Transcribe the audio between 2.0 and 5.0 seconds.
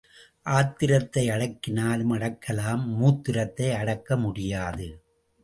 அடக்கலாம் மூத்திரத்தை அடக்க முடியாது.